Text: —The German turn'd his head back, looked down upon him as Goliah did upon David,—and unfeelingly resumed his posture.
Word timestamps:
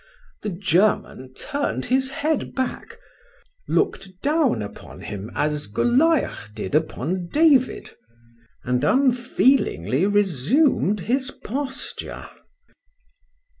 —The 0.41 0.49
German 0.49 1.31
turn'd 1.35 1.85
his 1.85 2.09
head 2.09 2.55
back, 2.55 2.97
looked 3.67 4.19
down 4.23 4.63
upon 4.63 5.01
him 5.01 5.29
as 5.35 5.67
Goliah 5.67 6.35
did 6.55 6.73
upon 6.73 7.27
David,—and 7.27 8.83
unfeelingly 8.83 10.07
resumed 10.07 11.01
his 11.01 11.29
posture. 11.29 12.27